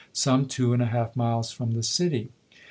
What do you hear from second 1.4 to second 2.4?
from the city."